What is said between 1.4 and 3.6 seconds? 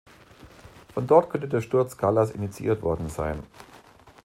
der Sturz Gallas initiiert worden sein.